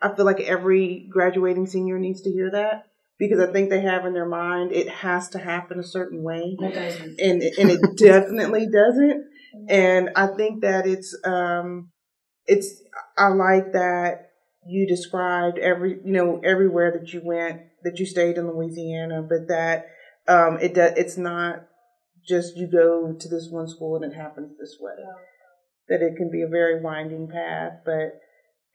I 0.00 0.14
feel 0.14 0.24
like 0.24 0.40
every 0.40 1.08
graduating 1.10 1.66
senior 1.66 1.98
needs 1.98 2.22
to 2.22 2.30
hear 2.30 2.50
that 2.52 2.86
because 3.20 3.38
I 3.38 3.52
think 3.52 3.68
they 3.68 3.82
have 3.82 4.06
in 4.06 4.14
their 4.14 4.26
mind 4.26 4.72
it 4.72 4.88
has 4.88 5.28
to 5.28 5.38
happen 5.38 5.78
a 5.78 5.84
certain 5.84 6.22
way. 6.22 6.56
It 6.58 6.74
doesn't. 6.74 7.20
And, 7.20 7.42
and 7.42 7.70
it 7.70 7.80
definitely 7.96 8.66
doesn't. 8.66 9.24
And 9.68 10.08
I 10.16 10.28
think 10.28 10.62
that 10.62 10.86
it's, 10.86 11.16
um, 11.24 11.90
it's, 12.46 12.82
I 13.18 13.28
like 13.28 13.72
that 13.74 14.30
you 14.66 14.88
described 14.88 15.58
every, 15.58 15.98
you 16.02 16.12
know, 16.12 16.40
everywhere 16.42 16.98
that 16.98 17.12
you 17.12 17.20
went, 17.22 17.60
that 17.84 17.98
you 17.98 18.06
stayed 18.06 18.38
in 18.38 18.50
Louisiana, 18.50 19.22
but 19.22 19.48
that, 19.48 19.86
um, 20.26 20.58
it 20.60 20.74
does, 20.74 20.92
it's 20.96 21.18
not 21.18 21.66
just 22.26 22.56
you 22.56 22.70
go 22.70 23.14
to 23.18 23.28
this 23.28 23.48
one 23.50 23.68
school 23.68 23.96
and 23.96 24.10
it 24.10 24.16
happens 24.16 24.56
this 24.58 24.78
way 24.80 24.94
that 25.88 26.00
it 26.00 26.16
can 26.16 26.30
be 26.30 26.40
a 26.40 26.48
very 26.48 26.80
winding 26.80 27.28
path, 27.28 27.80
but 27.84 28.20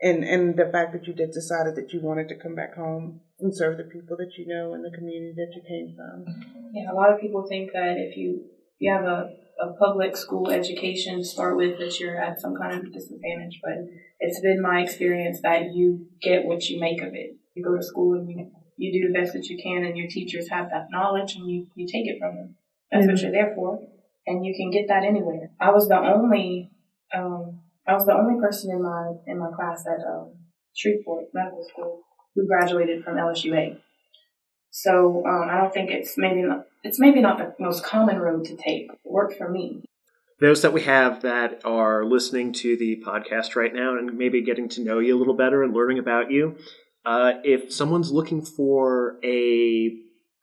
and 0.02 0.24
and 0.24 0.58
the 0.58 0.70
fact 0.72 0.92
that 0.94 1.08
you 1.08 1.14
did 1.14 1.32
decided 1.32 1.76
that 1.76 1.94
you 1.94 2.02
wanted 2.02 2.28
to 2.28 2.36
come 2.36 2.54
back 2.54 2.76
home 2.76 3.22
and 3.40 3.56
serve 3.56 3.78
the 3.78 3.84
people 3.84 4.16
that 4.18 4.32
you 4.38 4.48
know 4.48 4.74
and 4.74 4.84
the 4.84 4.96
community 4.96 5.34
that 5.36 5.52
you 5.56 5.62
came 5.68 5.96
from. 5.96 6.26
Yeah, 6.74 6.92
a 6.92 6.96
lot 6.96 7.12
of 7.12 7.20
people 7.20 7.46
think 7.48 7.72
that 7.74 7.96
if 7.98 8.18
you 8.18 8.46
you 8.80 8.92
have 8.94 9.06
a, 9.06 9.30
a 9.62 9.74
public 9.80 10.18
school 10.18 10.52
education 10.52 11.18
to 11.18 11.24
start 11.24 11.56
with, 11.58 11.80
that 11.80 12.00
you're 12.00 12.22
at 12.22 12.40
some 12.40 12.56
kind 12.56 12.74
of 12.74 12.94
disadvantage. 12.94 13.60
But 13.64 13.74
it's 14.20 14.40
been 14.42 14.62
my 14.62 14.82
experience 14.82 15.40
that 15.44 15.74
you 15.74 16.08
get 16.22 16.46
what 16.46 16.64
you 16.66 16.80
make 16.80 17.02
of 17.02 17.14
it. 17.14 17.36
You 17.54 17.64
go 17.64 17.76
to 17.76 17.84
school 17.84 18.14
and 18.14 18.30
you 18.30 18.52
you 18.78 18.92
do 18.92 19.08
the 19.08 19.20
best 19.20 19.34
that 19.34 19.48
you 19.48 19.58
can, 19.62 19.86
and 19.86 19.98
your 19.98 20.08
teachers 20.08 20.50
have 20.50 20.70
that 20.70 20.88
knowledge, 20.90 21.36
and 21.36 21.50
you 21.50 21.68
you 21.76 21.88
take 21.88 22.08
it 22.08 22.20
from 22.20 22.36
them. 22.36 22.56
That's 22.92 23.08
what 23.08 23.22
you're 23.22 23.32
there 23.32 23.54
for, 23.56 23.80
and 24.28 24.46
you 24.46 24.54
can 24.56 24.72
get 24.72 24.88
that 24.88 25.04
anywhere. 25.04 25.52
I 25.60 25.72
was 25.72 25.88
the 25.88 25.98
only 25.98 26.72
um, 27.14 27.62
I 27.88 27.94
was 27.94 28.06
the 28.06 28.14
only 28.14 28.40
person 28.40 28.72
in 28.72 28.82
my 28.82 29.12
in 29.28 29.40
my 29.40 29.50
class 29.56 29.84
at 29.88 30.06
um, 30.06 30.36
Shreveport 30.74 31.26
Medical 31.34 31.66
School 31.72 32.02
who 32.36 32.48
graduated 32.48 33.04
from 33.04 33.16
LSUA. 33.16 33.78
So 34.72 35.26
um, 35.26 35.50
I 35.50 35.58
don't 35.58 35.74
think 35.74 35.90
it's 35.90 36.18
maybe 36.18 36.42
not, 36.42 36.66
it's 36.84 37.00
maybe 37.00 37.22
not 37.22 37.38
the 37.38 37.56
most 37.64 37.84
common 37.84 38.20
road 38.20 38.46
to 38.46 38.56
take. 38.56 38.92
It 38.92 39.00
worked 39.06 39.38
for 39.38 39.50
me. 39.50 39.84
Those 40.42 40.62
that 40.64 40.74
we 40.74 40.82
have 40.82 41.22
that 41.22 41.62
are 41.64 42.04
listening 42.04 42.52
to 42.54 42.76
the 42.76 43.02
podcast 43.06 43.56
right 43.56 43.74
now 43.74 43.98
and 43.98 44.18
maybe 44.18 44.42
getting 44.42 44.68
to 44.70 44.84
know 44.84 45.00
you 45.00 45.16
a 45.16 45.20
little 45.20 45.34
better 45.34 45.64
and 45.64 45.74
learning 45.74 45.98
about 45.98 46.30
you, 46.30 46.58
uh, 47.06 47.34
if 47.44 47.72
someone's 47.72 48.12
looking 48.12 48.42
for 48.42 49.18
a 49.24 49.96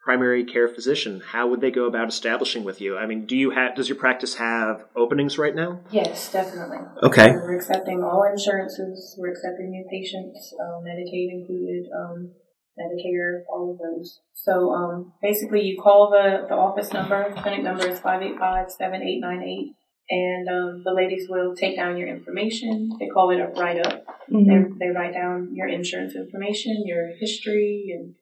primary 0.03 0.45
care 0.45 0.69
physician, 0.69 1.23
how 1.25 1.47
would 1.49 1.61
they 1.61 1.71
go 1.71 1.87
about 1.87 2.09
establishing 2.09 2.65
with 2.65 2.81
you? 2.81 2.99
I 2.99 3.07
mean, 3.07 3.25
do 3.25 3.37
you 3.37 3.51
have 3.51 3.77
does 3.77 3.89
your 3.89 3.97
practice 3.97 4.35
have 4.35 4.85
openings 4.97 5.39
right 5.39 5.55
now? 5.55 5.81
Yes, 5.91 6.33
definitely. 6.33 6.79
Okay. 7.03 7.31
We're 7.31 7.57
accepting 7.57 8.03
all 8.03 8.25
insurances. 8.31 9.15
We're 9.19 9.31
accepting 9.31 9.71
new 9.71 9.85
patients, 9.91 10.55
uh, 10.61 10.81
Medicaid 10.81 11.31
included, 11.31 11.85
um, 11.97 12.33
Medicare, 12.79 13.43
all 13.49 13.73
of 13.73 13.79
those. 13.79 14.21
So 14.35 14.73
um, 14.73 15.13
basically, 15.23 15.63
you 15.63 15.81
call 15.81 16.11
the, 16.11 16.47
the 16.49 16.55
office 16.55 16.93
number. 16.93 17.33
Clinic 17.39 17.63
number 17.63 17.87
is 17.87 18.01
585-7898. 18.01 19.75
And 20.11 20.49
um, 20.49 20.83
the 20.85 20.93
ladies 20.93 21.27
will 21.29 21.55
take 21.55 21.77
down 21.77 21.97
your 21.97 22.09
information. 22.09 22.91
They 22.99 23.07
call 23.07 23.31
it 23.31 23.41
a 23.41 23.47
write 23.49 23.87
up. 23.87 24.05
Mm-hmm. 24.31 24.79
They, 24.79 24.87
they 24.87 24.93
write 24.93 25.15
down 25.15 25.51
your 25.55 25.69
insurance 25.69 26.15
information, 26.15 26.83
your 26.87 27.13
history, 27.19 27.95
and 27.97 28.15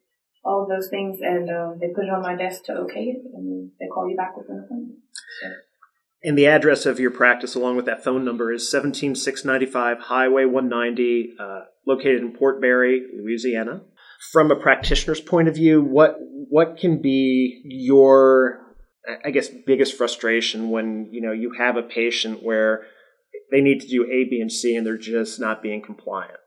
all 0.45 0.63
of 0.63 0.69
those 0.69 0.89
things, 0.89 1.19
and 1.21 1.51
um, 1.51 1.79
they 1.81 1.89
put 1.89 2.05
it 2.05 2.11
on 2.11 2.23
my 2.23 2.35
desk 2.35 2.65
to 2.65 2.73
okay 2.73 3.13
it, 3.13 3.23
and 3.35 3.71
they 3.79 3.87
call 3.87 4.09
you 4.09 4.17
back 4.17 4.37
with 4.37 4.49
an 4.49 4.65
appointment. 4.65 4.99
And 6.23 6.37
the 6.37 6.47
address 6.47 6.85
of 6.85 7.01
your 7.01 7.11
practice, 7.11 7.55
along 7.55 7.77
with 7.77 7.87
that 7.87 8.05
phone 8.05 8.25
number, 8.25 8.53
is 8.53 8.71
17695 8.71 9.99
Highway 10.01 10.45
190, 10.45 11.35
uh, 11.39 11.61
located 11.87 12.21
in 12.21 12.33
Port 12.33 12.61
Barre, 12.61 13.01
Louisiana. 13.19 13.83
From 14.33 14.51
a 14.51 14.57
practitioner's 14.57 15.21
point 15.21 15.49
of 15.49 15.55
view, 15.55 15.83
what 15.83 16.17
what 16.21 16.77
can 16.77 17.01
be 17.01 17.63
your, 17.65 18.61
I 19.25 19.31
guess, 19.31 19.49
biggest 19.49 19.97
frustration 19.97 20.69
when 20.69 21.09
you 21.11 21.23
know 21.23 21.33
you 21.33 21.55
have 21.59 21.77
a 21.77 21.83
patient 21.83 22.43
where 22.43 22.83
they 23.51 23.63
need 23.63 23.81
to 23.81 23.89
do 23.89 24.05
A, 24.05 24.29
B, 24.29 24.41
and 24.41 24.53
C, 24.53 24.77
and 24.77 24.87
they're 24.87 24.99
just 24.99 25.41
not 25.41 25.63
being 25.63 25.81
compliant? 25.81 26.39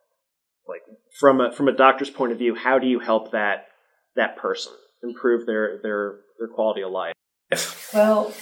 Like 0.68 0.82
from 1.20 1.42
a 1.42 1.52
from 1.52 1.68
a 1.68 1.76
doctor's 1.76 2.12
point 2.12 2.32
of 2.32 2.38
view, 2.38 2.54
how 2.54 2.78
do 2.78 2.86
you 2.86 3.00
help 3.00 3.32
that 3.32 3.66
that 4.16 4.38
person 4.38 4.74
improve 5.04 5.46
their 5.46 5.80
their 5.84 6.20
their 6.40 6.48
quality 6.48 6.82
of 6.82 6.92
life? 6.92 7.14
Well, 7.94 8.34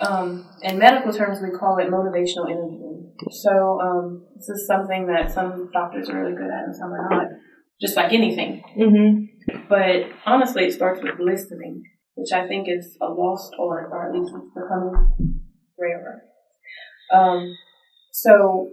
um, 0.00 0.46
in 0.62 0.78
medical 0.78 1.12
terms, 1.12 1.38
we 1.42 1.56
call 1.56 1.78
it 1.78 1.88
motivational 1.88 2.50
interviewing. 2.50 3.12
So 3.30 3.80
um, 3.80 4.26
this 4.36 4.48
is 4.48 4.66
something 4.66 5.06
that 5.06 5.32
some 5.32 5.70
doctors 5.72 6.10
are 6.10 6.20
really 6.20 6.36
good 6.36 6.50
at 6.50 6.64
and 6.64 6.76
some 6.76 6.92
are 6.92 7.08
not, 7.10 7.26
just 7.80 7.96
like 7.96 8.12
anything. 8.12 8.62
Mm-hmm. 8.76 9.58
But 9.68 10.10
honestly, 10.26 10.64
it 10.64 10.72
starts 10.72 11.00
with 11.02 11.18
listening, 11.20 11.84
which 12.14 12.32
I 12.32 12.46
think 12.46 12.68
is 12.68 12.96
a 13.00 13.06
lost 13.06 13.54
art, 13.58 13.90
or 13.92 14.08
at 14.08 14.14
least 14.14 14.32
it's 14.34 14.54
becoming 14.54 15.40
rarer. 15.78 16.22
Um, 17.12 17.54
so 18.12 18.72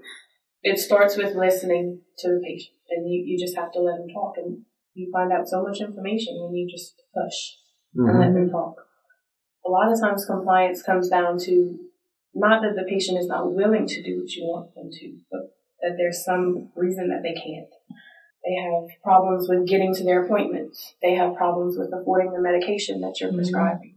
it 0.63 0.79
starts 0.79 1.17
with 1.17 1.35
listening 1.35 2.01
to 2.19 2.29
the 2.29 2.41
patient, 2.43 2.75
and 2.89 3.09
you, 3.09 3.23
you 3.25 3.37
just 3.39 3.57
have 3.57 3.71
to 3.73 3.79
let 3.79 3.97
them 3.97 4.07
talk, 4.13 4.33
and 4.37 4.63
you 4.93 5.09
find 5.11 5.31
out 5.31 5.47
so 5.47 5.63
much 5.63 5.79
information 5.79 6.37
when 6.41 6.55
you 6.55 6.67
just 6.69 7.01
hush 7.15 7.57
and 7.95 8.07
mm-hmm. 8.07 8.19
let 8.19 8.33
them 8.33 8.49
talk. 8.49 8.75
A 9.65 9.69
lot 9.69 9.91
of 9.91 9.99
times, 9.99 10.25
compliance 10.25 10.81
comes 10.81 11.09
down 11.09 11.37
to 11.39 11.77
not 12.33 12.61
that 12.61 12.75
the 12.75 12.89
patient 12.89 13.19
is 13.19 13.27
not 13.27 13.53
willing 13.53 13.87
to 13.87 14.03
do 14.03 14.19
what 14.19 14.31
you 14.31 14.43
want 14.43 14.73
them 14.75 14.89
to, 14.91 15.17
but 15.29 15.41
that 15.81 15.95
there's 15.97 16.23
some 16.23 16.69
reason 16.75 17.09
that 17.09 17.21
they 17.23 17.33
can't. 17.33 17.69
They 18.43 18.55
have 18.55 18.89
problems 19.03 19.47
with 19.47 19.67
getting 19.67 19.93
to 19.95 20.03
their 20.03 20.25
appointments. 20.25 20.95
They 21.01 21.13
have 21.13 21.35
problems 21.35 21.77
with 21.77 21.93
affording 21.93 22.33
the 22.33 22.41
medication 22.41 23.01
that 23.01 23.19
you're 23.19 23.29
mm-hmm. 23.29 23.37
prescribing. 23.37 23.95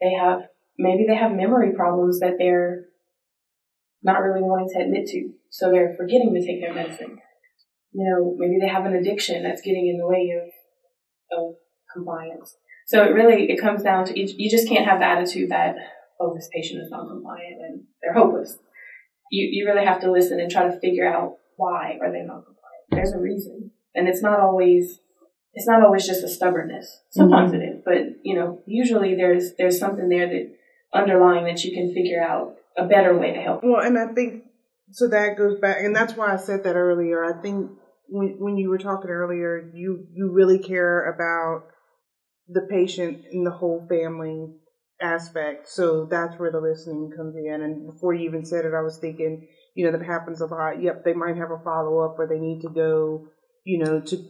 They 0.00 0.12
have, 0.12 0.42
maybe 0.76 1.04
they 1.06 1.14
have 1.14 1.32
memory 1.32 1.72
problems 1.72 2.20
that 2.20 2.34
they're 2.38 2.86
not 4.02 4.22
really 4.22 4.42
wanting 4.42 4.68
to 4.74 4.82
admit 4.82 5.06
to. 5.08 5.30
So 5.50 5.70
they're 5.70 5.94
forgetting 5.96 6.34
to 6.34 6.44
take 6.44 6.60
their 6.60 6.74
medicine. 6.74 7.20
You 7.92 8.04
know, 8.04 8.34
maybe 8.36 8.58
they 8.60 8.68
have 8.68 8.84
an 8.84 8.94
addiction 8.94 9.42
that's 9.42 9.62
getting 9.62 9.88
in 9.88 9.98
the 9.98 10.06
way 10.06 10.34
of, 10.36 10.48
of 11.38 11.54
compliance. 11.92 12.56
So 12.86 13.02
it 13.02 13.12
really, 13.12 13.50
it 13.50 13.60
comes 13.60 13.82
down 13.82 14.04
to, 14.06 14.18
you, 14.18 14.32
you 14.36 14.50
just 14.50 14.68
can't 14.68 14.86
have 14.86 15.00
the 15.00 15.06
attitude 15.06 15.50
that, 15.50 15.74
oh, 16.20 16.34
this 16.34 16.48
patient 16.52 16.82
is 16.82 16.90
non-compliant 16.90 17.60
and 17.60 17.82
they're 18.02 18.14
hopeless. 18.14 18.58
You, 19.30 19.48
you 19.50 19.66
really 19.66 19.86
have 19.86 20.00
to 20.00 20.10
listen 20.10 20.40
and 20.40 20.50
try 20.50 20.64
to 20.64 20.80
figure 20.80 21.06
out 21.06 21.36
why 21.56 21.98
are 22.00 22.10
they 22.12 22.20
non-compliant. 22.20 22.56
There's 22.90 23.12
a 23.12 23.18
reason. 23.18 23.72
And 23.94 24.08
it's 24.08 24.22
not 24.22 24.40
always, 24.40 25.00
it's 25.54 25.66
not 25.66 25.82
always 25.82 26.06
just 26.06 26.24
a 26.24 26.28
stubbornness. 26.28 27.00
Sometimes 27.10 27.52
mm-hmm. 27.52 27.62
it 27.62 27.76
is, 27.76 27.82
but 27.84 27.96
you 28.22 28.34
know, 28.34 28.62
usually 28.66 29.14
there's, 29.14 29.54
there's 29.58 29.78
something 29.78 30.08
there 30.08 30.28
that 30.28 30.54
underlying 30.94 31.44
that 31.44 31.64
you 31.64 31.72
can 31.74 31.92
figure 31.92 32.22
out 32.22 32.54
a 32.76 32.86
better 32.86 33.18
way 33.18 33.32
to 33.32 33.40
help. 33.40 33.60
Well, 33.62 33.80
and 33.84 33.98
I 33.98 34.12
think 34.14 34.44
so 34.90 35.08
that 35.08 35.36
goes 35.36 35.58
back, 35.60 35.78
and 35.80 35.94
that's 35.94 36.14
why 36.14 36.32
I 36.32 36.36
said 36.36 36.64
that 36.64 36.76
earlier. 36.76 37.24
I 37.24 37.40
think 37.40 37.70
when 38.08 38.36
when 38.38 38.56
you 38.56 38.70
were 38.70 38.78
talking 38.78 39.10
earlier, 39.10 39.70
you 39.74 40.06
you 40.12 40.30
really 40.32 40.58
care 40.58 41.10
about 41.12 41.68
the 42.48 42.62
patient 42.62 43.24
and 43.30 43.46
the 43.46 43.50
whole 43.50 43.86
family 43.88 44.54
aspect. 45.00 45.68
So 45.68 46.06
that's 46.06 46.38
where 46.38 46.50
the 46.50 46.60
listening 46.60 47.12
comes 47.14 47.36
in. 47.36 47.60
And 47.62 47.86
before 47.86 48.14
you 48.14 48.28
even 48.28 48.44
said 48.44 48.64
it, 48.64 48.74
I 48.74 48.80
was 48.80 48.98
thinking, 48.98 49.48
you 49.74 49.84
know, 49.84 49.96
that 49.96 50.04
happens 50.04 50.40
a 50.40 50.46
lot. 50.46 50.82
Yep, 50.82 51.04
they 51.04 51.12
might 51.12 51.36
have 51.36 51.50
a 51.50 51.62
follow 51.62 52.00
up 52.00 52.18
where 52.18 52.26
they 52.26 52.38
need 52.38 52.62
to 52.62 52.70
go, 52.70 53.28
you 53.64 53.78
know, 53.78 54.00
to 54.00 54.24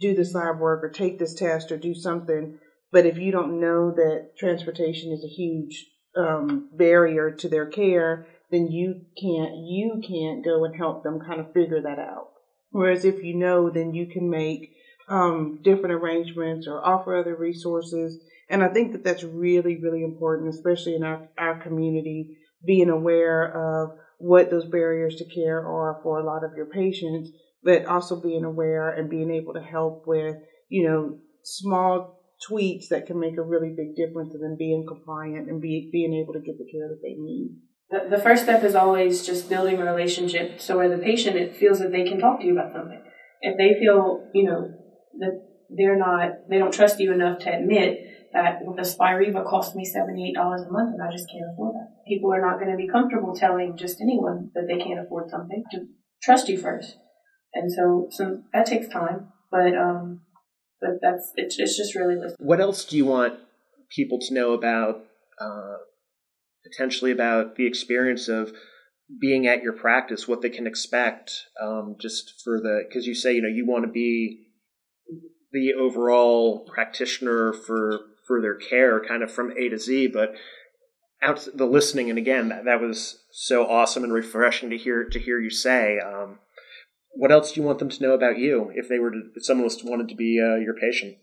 do 0.00 0.14
this 0.14 0.34
lab 0.34 0.58
work 0.58 0.84
or 0.84 0.88
take 0.88 1.18
this 1.18 1.34
test 1.34 1.72
or 1.72 1.76
do 1.76 1.94
something. 1.94 2.58
But 2.92 3.06
if 3.06 3.18
you 3.18 3.32
don't 3.32 3.60
know 3.60 3.90
that 3.90 4.30
transportation 4.38 5.12
is 5.12 5.24
a 5.24 5.34
huge 5.34 5.86
um, 6.16 6.70
barrier 6.72 7.30
to 7.32 7.48
their 7.48 7.66
care, 7.66 8.26
then 8.50 8.68
you 8.68 9.02
can't 9.20 9.56
you 9.56 10.02
can't 10.06 10.44
go 10.44 10.64
and 10.64 10.76
help 10.76 11.02
them 11.02 11.20
kind 11.20 11.40
of 11.40 11.52
figure 11.52 11.82
that 11.82 11.98
out. 11.98 12.28
Whereas 12.70 13.04
if 13.04 13.22
you 13.22 13.34
know, 13.34 13.70
then 13.70 13.94
you 13.94 14.06
can 14.06 14.28
make 14.28 14.72
um, 15.08 15.60
different 15.62 15.94
arrangements 15.94 16.66
or 16.66 16.84
offer 16.84 17.16
other 17.16 17.34
resources. 17.34 18.18
And 18.48 18.62
I 18.62 18.68
think 18.68 18.92
that 18.92 19.04
that's 19.04 19.24
really 19.24 19.76
really 19.76 20.02
important, 20.02 20.50
especially 20.50 20.94
in 20.94 21.02
our 21.02 21.28
our 21.38 21.60
community, 21.60 22.36
being 22.64 22.90
aware 22.90 23.52
of 23.52 23.98
what 24.18 24.50
those 24.50 24.66
barriers 24.66 25.16
to 25.16 25.24
care 25.24 25.66
are 25.66 26.00
for 26.02 26.18
a 26.18 26.24
lot 26.24 26.44
of 26.44 26.56
your 26.56 26.66
patients, 26.66 27.30
but 27.62 27.84
also 27.86 28.20
being 28.20 28.44
aware 28.44 28.90
and 28.90 29.10
being 29.10 29.30
able 29.30 29.54
to 29.54 29.60
help 29.60 30.06
with 30.06 30.36
you 30.68 30.88
know 30.88 31.18
small 31.42 32.16
tweaks 32.46 32.88
that 32.88 33.06
can 33.06 33.18
make 33.18 33.36
a 33.36 33.42
really 33.42 33.74
big 33.76 33.96
difference 33.96 34.34
in 34.34 34.40
them 34.40 34.56
being 34.56 34.84
compliant 34.86 35.48
and 35.48 35.60
be, 35.60 35.88
being 35.90 36.12
able 36.14 36.34
to 36.34 36.40
get 36.40 36.58
the 36.58 36.70
care 36.70 36.88
that 36.88 37.00
they 37.02 37.14
need. 37.14 37.56
The, 37.90 38.16
the 38.16 38.22
first 38.22 38.42
step 38.42 38.64
is 38.64 38.74
always 38.74 39.24
just 39.24 39.48
building 39.48 39.78
a 39.78 39.84
relationship 39.84 40.60
so 40.60 40.76
where 40.76 40.88
the 40.88 41.02
patient 41.02 41.36
it 41.36 41.56
feels 41.56 41.78
that 41.78 41.92
they 41.92 42.04
can 42.04 42.18
talk 42.18 42.40
to 42.40 42.46
you 42.46 42.52
about 42.52 42.72
something. 42.72 43.00
If 43.40 43.56
they 43.56 43.78
feel, 43.78 44.28
you 44.34 44.44
know, 44.44 44.72
that 45.20 45.42
they're 45.70 45.96
not, 45.96 46.48
they 46.50 46.58
don't 46.58 46.74
trust 46.74 46.98
you 46.98 47.12
enough 47.12 47.38
to 47.40 47.56
admit 47.56 47.98
that 48.32 48.60
well, 48.62 48.74
the 48.74 48.82
Spiriva 48.82 49.48
cost 49.48 49.76
me 49.76 49.84
$78 49.84 50.34
a 50.36 50.70
month 50.70 50.94
and 50.94 51.02
I 51.02 51.10
just 51.12 51.28
can't 51.30 51.44
afford 51.52 51.74
that. 51.74 52.04
People 52.08 52.32
are 52.32 52.40
not 52.40 52.58
going 52.58 52.70
to 52.70 52.76
be 52.76 52.88
comfortable 52.88 53.34
telling 53.34 53.76
just 53.76 54.00
anyone 54.00 54.50
that 54.54 54.66
they 54.68 54.82
can't 54.82 55.00
afford 55.00 55.30
something 55.30 55.62
to 55.72 55.86
trust 56.22 56.48
you 56.48 56.58
first. 56.58 56.96
And 57.54 57.72
so, 57.72 58.08
so 58.10 58.42
that 58.52 58.66
takes 58.66 58.88
time, 58.88 59.28
but, 59.50 59.76
um, 59.76 60.20
but 60.80 60.98
that's, 61.00 61.32
it's, 61.36 61.58
it's 61.58 61.76
just 61.76 61.94
really 61.94 62.16
listening. 62.16 62.36
What 62.38 62.60
else 62.60 62.84
do 62.84 62.96
you 62.96 63.06
want 63.06 63.34
people 63.90 64.18
to 64.20 64.34
know 64.34 64.52
about, 64.52 65.04
uh, 65.40 65.76
potentially 66.70 67.10
about 67.10 67.56
the 67.56 67.66
experience 67.66 68.28
of 68.28 68.52
being 69.20 69.46
at 69.46 69.62
your 69.62 69.72
practice, 69.72 70.26
what 70.26 70.42
they 70.42 70.50
can 70.50 70.66
expect, 70.66 71.46
um, 71.62 71.96
just 72.00 72.40
for 72.42 72.60
the, 72.60 72.84
because 72.88 73.06
you 73.06 73.14
say, 73.14 73.34
you 73.34 73.42
know, 73.42 73.48
you 73.48 73.66
want 73.66 73.84
to 73.84 73.90
be 73.90 74.46
the 75.52 75.72
overall 75.78 76.68
practitioner 76.72 77.52
for, 77.52 78.00
for 78.26 78.40
their 78.40 78.56
care 78.56 79.02
kind 79.04 79.22
of 79.22 79.30
from 79.30 79.52
A 79.52 79.68
to 79.68 79.78
Z, 79.78 80.08
but 80.08 80.34
out 81.22 81.46
the 81.54 81.66
listening, 81.66 82.10
and 82.10 82.18
again, 82.18 82.48
that, 82.48 82.64
that 82.64 82.80
was 82.80 83.20
so 83.30 83.66
awesome 83.66 84.04
and 84.04 84.12
refreshing 84.12 84.70
to 84.70 84.76
hear, 84.76 85.04
to 85.04 85.18
hear 85.18 85.40
you 85.40 85.50
say, 85.50 85.98
um, 85.98 86.40
what 87.12 87.32
else 87.32 87.52
do 87.52 87.60
you 87.60 87.66
want 87.66 87.78
them 87.78 87.88
to 87.88 88.02
know 88.02 88.12
about 88.12 88.38
you 88.38 88.70
if 88.74 88.88
they 88.88 88.98
were 88.98 89.10
to, 89.10 89.22
if 89.34 89.44
someone 89.44 89.64
was 89.64 89.82
wanted 89.82 90.08
to 90.08 90.14
be 90.14 90.40
uh, 90.42 90.56
your 90.56 90.74
patient? 90.74 91.16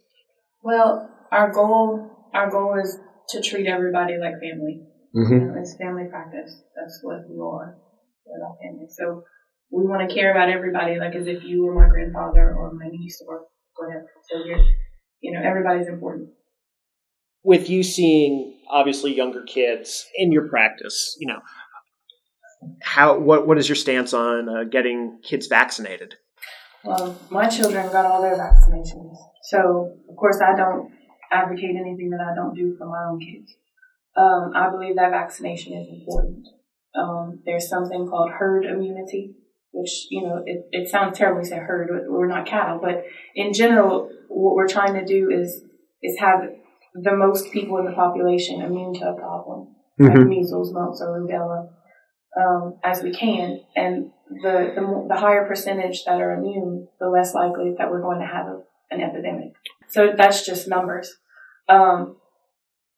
Well, 0.63 1.09
our 1.31 1.51
goal, 1.51 2.29
our 2.33 2.49
goal 2.49 2.79
is 2.81 2.97
to 3.29 3.41
treat 3.41 3.67
everybody 3.67 4.17
like 4.17 4.39
family. 4.39 4.81
Mm-hmm. 5.15 5.33
You 5.33 5.39
know, 5.39 5.55
it's 5.59 5.75
family 5.75 6.05
practice. 6.09 6.61
That's 6.75 6.99
what 7.03 7.29
we 7.29 7.35
are. 7.35 7.77
We're 8.25 8.45
all 8.45 8.57
family. 8.61 8.87
So 8.89 9.23
we 9.71 9.85
want 9.85 10.07
to 10.07 10.13
care 10.13 10.31
about 10.31 10.49
everybody 10.49 10.99
like 10.99 11.15
as 11.15 11.27
if 11.27 11.43
you 11.43 11.65
were 11.65 11.75
my 11.75 11.87
grandfather 11.87 12.55
or 12.55 12.73
my 12.73 12.87
niece 12.89 13.21
or 13.27 13.45
whatever. 13.75 14.09
So 14.29 14.43
you're, 14.45 14.63
you 15.21 15.33
know, 15.33 15.41
everybody's 15.43 15.87
important. 15.87 16.29
With 17.43 17.69
you 17.69 17.83
seeing 17.83 18.59
obviously 18.69 19.13
younger 19.13 19.43
kids 19.43 20.07
in 20.15 20.31
your 20.31 20.47
practice, 20.47 21.15
you 21.19 21.27
know, 21.27 21.39
how 22.81 23.19
what 23.19 23.45
what 23.45 23.57
is 23.57 23.67
your 23.67 23.75
stance 23.75 24.13
on 24.13 24.49
uh, 24.49 24.63
getting 24.63 25.19
kids 25.23 25.47
vaccinated? 25.47 26.15
Well, 26.83 27.17
my 27.29 27.47
children 27.49 27.91
got 27.91 28.05
all 28.05 28.21
their 28.21 28.37
vaccinations. 28.37 29.15
So 29.43 29.97
of 30.09 30.15
course 30.15 30.39
I 30.41 30.55
don't 30.55 30.91
advocate 31.31 31.75
anything 31.75 32.09
that 32.11 32.21
I 32.21 32.35
don't 32.35 32.55
do 32.55 32.75
for 32.77 32.85
my 32.87 33.09
own 33.09 33.19
kids. 33.19 33.53
Um, 34.15 34.51
I 34.55 34.69
believe 34.69 34.95
that 34.95 35.11
vaccination 35.11 35.73
is 35.73 35.87
important. 35.89 36.47
Um, 36.95 37.39
there's 37.45 37.67
something 37.67 38.07
called 38.07 38.31
herd 38.31 38.65
immunity, 38.65 39.35
which, 39.71 40.05
you 40.11 40.21
know, 40.21 40.43
it, 40.45 40.67
it 40.71 40.89
sounds 40.89 41.17
terrible 41.17 41.41
to 41.41 41.47
say 41.47 41.57
herd, 41.57 41.89
we're 42.07 42.27
not 42.27 42.45
cattle, 42.45 42.79
but 42.81 43.03
in 43.35 43.53
general, 43.53 44.09
what 44.29 44.55
we're 44.55 44.67
trying 44.67 44.93
to 44.93 45.05
do 45.05 45.31
is, 45.31 45.63
is 46.03 46.19
have 46.19 46.41
the 46.93 47.15
most 47.15 47.51
people 47.51 47.79
in 47.79 47.85
the 47.85 47.91
population 47.91 48.61
immune 48.61 48.93
to 48.93 49.09
a 49.09 49.15
problem, 49.15 49.73
mm-hmm. 49.99 50.15
like 50.15 50.27
measles, 50.27 50.71
mumps, 50.71 51.01
or 51.01 51.19
rubella, 51.19 51.69
um, 52.39 52.77
as 52.83 53.01
we 53.01 53.11
can. 53.11 53.61
And 53.75 54.11
the, 54.29 54.73
the, 54.75 55.07
the 55.09 55.19
higher 55.19 55.47
percentage 55.47 56.03
that 56.05 56.21
are 56.21 56.33
immune, 56.33 56.87
the 56.99 57.07
less 57.07 57.33
likely 57.33 57.73
that 57.79 57.89
we're 57.89 58.01
going 58.01 58.19
to 58.19 58.27
have 58.27 58.45
a, 58.45 58.61
an 58.91 59.01
epidemic. 59.01 59.53
So 59.87 60.11
that's 60.15 60.45
just 60.45 60.67
numbers. 60.67 61.15
Um, 61.67 62.17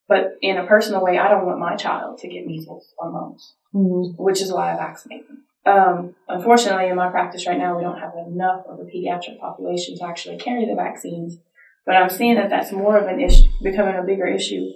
but 0.08 0.38
in 0.42 0.58
a 0.58 0.68
personal 0.68 1.04
way, 1.04 1.18
I 1.18 1.30
don't 1.30 1.46
want 1.46 1.60
my 1.60 1.76
child 1.76 2.20
to 2.20 2.28
get 2.28 2.46
measles 2.46 2.94
or 2.98 3.12
mumps, 3.12 3.56
mm-hmm. 3.74 4.22
which 4.22 4.42
is 4.42 4.52
why 4.52 4.74
I 4.74 4.78
vaccinate 4.78 5.28
them. 5.28 5.44
Um, 5.66 6.16
unfortunately, 6.28 6.88
in 6.90 6.96
my 6.96 7.10
practice 7.10 7.48
right 7.48 7.58
now, 7.58 7.76
we 7.76 7.84
don't 7.84 8.00
have 8.00 8.14
enough 8.28 8.66
of 8.68 8.80
a 8.80 8.84
pediatric 8.84 9.40
population 9.40 9.98
to 9.98 10.06
actually 10.06 10.38
carry 10.38 10.66
the 10.66 10.76
vaccines. 10.76 11.38
But 11.86 11.96
I'm 11.96 12.10
seeing 12.10 12.36
that 12.36 12.50
that's 12.50 12.72
more 12.72 12.98
of 12.98 13.08
an 13.08 13.20
issue, 13.20 13.48
becoming 13.64 13.96
a 13.96 14.04
bigger 14.04 14.28
issue. 14.28 14.70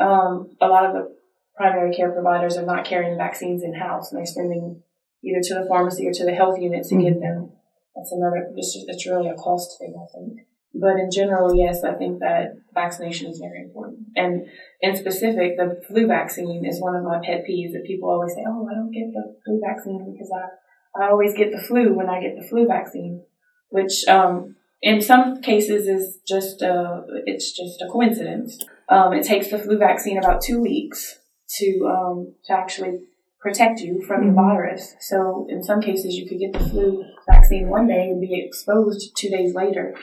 Um, 0.00 0.56
a 0.60 0.66
lot 0.66 0.86
of 0.86 0.92
the 0.92 1.16
primary 1.56 1.94
care 1.94 2.10
providers 2.10 2.56
are 2.56 2.66
not 2.66 2.84
carrying 2.84 3.16
vaccines 3.16 3.62
in 3.62 3.74
house, 3.74 4.10
and 4.10 4.18
they're 4.18 4.26
sending 4.26 4.82
either 5.22 5.40
to 5.42 5.54
the 5.54 5.66
pharmacy 5.68 6.06
or 6.06 6.12
to 6.12 6.24
the 6.24 6.34
health 6.34 6.58
unit 6.58 6.84
to 6.88 6.94
mm-hmm. 6.94 7.04
get 7.04 7.20
them. 7.20 7.52
That's 7.94 8.12
another. 8.12 8.50
It's, 8.56 8.76
it's 8.88 9.06
really 9.06 9.28
a 9.28 9.34
cost 9.34 9.78
thing, 9.78 9.94
I 9.96 10.06
think. 10.12 10.40
But 10.74 10.96
in 10.98 11.10
general, 11.12 11.54
yes, 11.54 11.84
I 11.84 11.94
think 11.94 12.18
that 12.18 12.56
vaccination 12.74 13.30
is 13.30 13.38
very 13.38 13.62
important. 13.62 13.83
And 14.16 14.46
in 14.80 14.96
specific, 14.96 15.56
the 15.56 15.80
flu 15.86 16.06
vaccine 16.06 16.64
is 16.64 16.80
one 16.80 16.94
of 16.94 17.04
my 17.04 17.20
pet 17.24 17.44
peeves 17.48 17.72
that 17.72 17.84
people 17.86 18.08
always 18.08 18.34
say, 18.34 18.44
oh, 18.46 18.68
I 18.70 18.74
don't 18.74 18.92
get 18.92 19.12
the 19.12 19.36
flu 19.44 19.60
vaccine 19.64 20.12
because 20.12 20.30
I, 20.32 21.04
I 21.04 21.10
always 21.10 21.34
get 21.34 21.52
the 21.52 21.60
flu 21.60 21.94
when 21.94 22.08
I 22.08 22.20
get 22.20 22.36
the 22.36 22.46
flu 22.46 22.66
vaccine, 22.66 23.24
which, 23.70 24.06
um, 24.08 24.56
in 24.82 25.00
some 25.00 25.40
cases 25.40 25.88
is 25.88 26.18
just 26.28 26.60
a, 26.60 27.02
it's 27.26 27.52
just 27.52 27.80
a 27.80 27.90
coincidence. 27.90 28.58
Um, 28.88 29.14
it 29.14 29.24
takes 29.24 29.48
the 29.48 29.58
flu 29.58 29.78
vaccine 29.78 30.18
about 30.18 30.42
two 30.42 30.60
weeks 30.60 31.18
to, 31.58 31.86
um, 31.86 32.34
to 32.44 32.52
actually 32.52 33.00
protect 33.40 33.80
you 33.80 34.02
from 34.06 34.20
mm-hmm. 34.20 34.28
the 34.28 34.34
virus. 34.34 34.94
So 35.00 35.46
in 35.48 35.62
some 35.62 35.80
cases, 35.80 36.14
you 36.14 36.28
could 36.28 36.38
get 36.38 36.52
the 36.52 36.68
flu 36.68 37.04
vaccine 37.28 37.68
one 37.68 37.86
day 37.86 38.10
and 38.10 38.20
be 38.20 38.44
exposed 38.46 39.16
two 39.16 39.30
days 39.30 39.54
later 39.54 39.94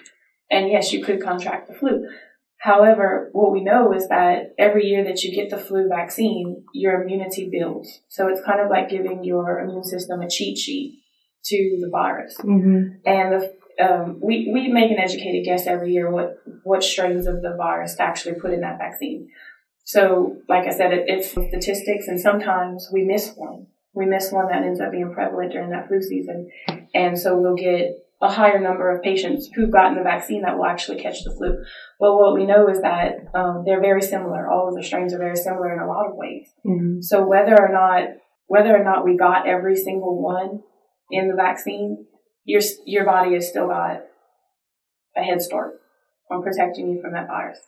and 0.51 0.69
yes, 0.69 0.91
you 0.91 1.03
could 1.03 1.23
contract 1.23 1.69
the 1.69 1.73
flu. 1.73 2.07
However, 2.61 3.29
what 3.31 3.51
we 3.51 3.63
know 3.63 3.91
is 3.91 4.07
that 4.09 4.53
every 4.59 4.85
year 4.85 5.03
that 5.05 5.23
you 5.23 5.33
get 5.33 5.49
the 5.49 5.57
flu 5.57 5.89
vaccine, 5.89 6.63
your 6.75 7.01
immunity 7.01 7.49
builds. 7.51 8.01
So 8.07 8.27
it's 8.27 8.45
kind 8.45 8.59
of 8.59 8.69
like 8.69 8.87
giving 8.87 9.23
your 9.23 9.59
immune 9.61 9.83
system 9.83 10.21
a 10.21 10.29
cheat 10.29 10.59
sheet 10.59 10.99
to 11.45 11.77
the 11.81 11.89
virus. 11.89 12.37
Mm-hmm. 12.37 12.99
And 13.03 13.33
the, 13.33 13.53
um, 13.83 14.19
we, 14.21 14.51
we 14.53 14.67
make 14.67 14.91
an 14.91 14.99
educated 14.99 15.43
guess 15.43 15.65
every 15.65 15.91
year 15.91 16.11
what, 16.11 16.37
what 16.63 16.83
strains 16.83 17.25
of 17.25 17.41
the 17.41 17.55
virus 17.57 17.95
to 17.95 18.03
actually 18.03 18.35
put 18.35 18.53
in 18.53 18.61
that 18.61 18.77
vaccine. 18.77 19.29
So, 19.83 20.37
like 20.47 20.67
I 20.67 20.71
said, 20.71 20.93
it, 20.93 21.05
it's 21.07 21.31
statistics, 21.31 22.07
and 22.07 22.21
sometimes 22.21 22.89
we 22.93 23.03
miss 23.03 23.33
one. 23.35 23.65
We 23.93 24.05
miss 24.05 24.31
one 24.31 24.49
that 24.49 24.61
ends 24.61 24.79
up 24.79 24.91
being 24.91 25.11
prevalent 25.11 25.51
during 25.51 25.71
that 25.71 25.87
flu 25.87 25.99
season. 25.99 26.51
And 26.93 27.17
so 27.17 27.37
we'll 27.37 27.55
get 27.55 27.97
a 28.21 28.31
higher 28.31 28.59
number 28.59 28.91
of 28.91 29.01
patients 29.01 29.49
who've 29.55 29.71
gotten 29.71 29.97
the 29.97 30.03
vaccine 30.03 30.43
that 30.43 30.55
will 30.55 30.65
actually 30.65 31.01
catch 31.01 31.23
the 31.23 31.31
flu. 31.31 31.63
Well, 31.99 32.19
what 32.19 32.35
we 32.35 32.45
know 32.45 32.69
is 32.69 32.81
that 32.81 33.15
um, 33.33 33.63
they're 33.65 33.81
very 33.81 34.01
similar. 34.01 34.49
All 34.49 34.67
of 34.67 34.75
the 34.75 34.83
strains 34.83 35.13
are 35.13 35.17
very 35.17 35.35
similar 35.35 35.73
in 35.73 35.79
a 35.79 35.87
lot 35.87 36.07
of 36.07 36.15
ways. 36.15 36.47
Mm-hmm. 36.65 37.01
So 37.01 37.27
whether 37.27 37.59
or 37.59 37.69
not 37.71 38.09
whether 38.45 38.75
or 38.75 38.83
not 38.83 39.05
we 39.05 39.17
got 39.17 39.47
every 39.47 39.75
single 39.75 40.21
one 40.21 40.61
in 41.09 41.29
the 41.29 41.35
vaccine, 41.35 42.05
your 42.43 42.61
your 42.85 43.05
body 43.05 43.33
has 43.33 43.47
still 43.47 43.67
got 43.67 44.01
a 45.17 45.21
head 45.21 45.41
start 45.41 45.79
on 46.29 46.43
protecting 46.43 46.89
you 46.91 47.01
from 47.01 47.13
that 47.13 47.27
virus, 47.27 47.59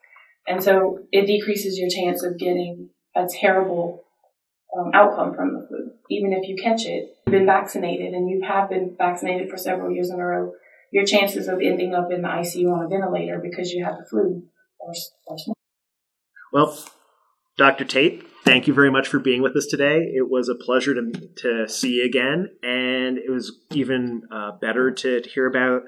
and 0.48 0.64
so 0.64 1.00
it 1.12 1.26
decreases 1.26 1.80
your 1.80 1.90
chance 1.90 2.24
of 2.24 2.38
getting 2.38 2.90
a 3.16 3.26
terrible 3.28 4.03
um, 4.78 4.92
outcome 4.94 5.34
from 5.36 5.54
the 5.54 5.68
flu. 5.68 5.92
Even 6.10 6.34
if 6.34 6.48
you 6.48 6.56
catch 6.62 6.86
it, 6.86 7.16
you've 7.26 7.32
been 7.32 7.46
vaccinated 7.46 8.14
and 8.14 8.30
you 8.30 8.42
have 8.48 8.70
been 8.70 8.96
vaccinated 8.98 9.50
for 9.50 9.58
several 9.58 9.92
years 9.92 10.10
in 10.10 10.20
a 10.20 10.26
row, 10.26 10.52
your 10.92 11.06
chances 11.06 11.48
of 11.48 11.60
ending 11.62 11.94
up 11.94 12.12
in 12.12 12.22
the 12.22 12.28
ICU 12.28 12.72
on 12.72 12.86
a 12.86 12.88
ventilator 12.88 13.40
because 13.44 13.72
you 13.72 13.84
have 13.84 13.98
the 13.98 14.06
flu 14.10 14.44
are, 14.82 14.94
are 15.30 15.38
small. 15.38 15.58
Well, 16.52 16.78
Dr. 17.58 17.86
Tate, 17.86 18.24
thank 18.44 18.68
you 18.68 18.74
very 18.74 18.92
much 18.92 19.08
for 19.08 19.20
being 19.20 19.42
with 19.42 19.56
us 19.56 19.68
today. 19.68 20.12
It 20.14 20.30
was 20.30 20.50
a 20.50 20.56
pleasure 20.56 20.94
to, 20.94 21.12
to 21.38 21.68
see 21.68 21.94
you 21.94 22.06
again, 22.06 22.50
and 22.62 23.18
it 23.18 23.32
was 23.32 23.60
even 23.72 24.24
uh, 24.32 24.52
better 24.62 24.92
to, 24.92 25.22
to, 25.22 25.30
hear 25.30 25.48
about 25.48 25.84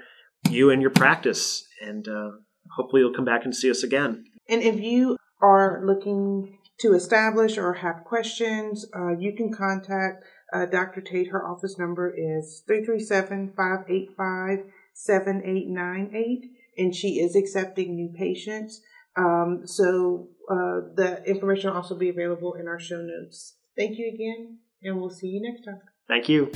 you 0.50 0.70
and 0.70 0.82
your 0.82 0.92
practice. 0.92 1.68
And 1.82 2.08
uh, 2.08 2.32
hopefully, 2.76 3.02
you'll 3.02 3.14
come 3.14 3.26
back 3.26 3.46
and 3.46 3.56
see 3.56 3.70
us 3.70 3.84
again. 3.84 4.26
And 4.50 4.62
if 4.62 4.80
you 4.80 5.18
are 5.42 5.82
looking 5.86 6.58
to 6.80 6.94
establish 6.94 7.58
or 7.58 7.74
have 7.74 8.04
questions, 8.04 8.86
uh, 8.96 9.18
you 9.18 9.34
can 9.36 9.54
contact 9.54 10.24
uh, 10.54 10.66
Dr. 10.66 11.02
Tate. 11.02 11.30
Her 11.30 11.46
office 11.46 11.78
number 11.78 12.14
is 12.16 12.64
337 12.68 13.54
585 13.56 14.60
7898, 14.94 16.52
and 16.78 16.96
she 16.96 17.20
is 17.20 17.36
accepting 17.36 17.96
new 17.96 18.14
patients. 18.18 18.82
Um, 19.18 19.62
so 19.66 20.30
uh, 20.50 20.92
the 20.96 21.22
information 21.26 21.70
will 21.70 21.78
also 21.78 21.96
be 21.96 22.10
available 22.10 22.54
in 22.54 22.68
our 22.68 22.80
show 22.80 23.02
notes. 23.02 23.56
Thank 23.78 23.98
you 23.98 24.12
again, 24.14 24.60
and 24.84 25.00
we'll 25.00 25.10
see 25.10 25.28
you 25.28 25.42
next 25.42 25.66
time. 25.66 25.82
Thank 26.08 26.30
you. 26.30 26.52